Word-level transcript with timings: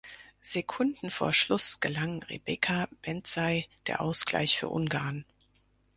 Sekunden 0.41 1.11
vor 1.11 1.31
Schluss 1.31 1.79
gelang 1.79 2.23
Rebeka 2.23 2.87
Benzsay 3.03 3.67
der 3.85 4.01
Ausgleich 4.01 4.57
für 4.57 4.67
Ungarn. 4.67 5.25